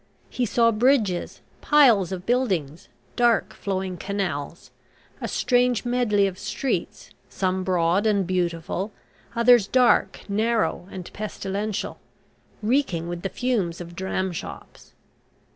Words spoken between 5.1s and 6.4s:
a strange medley of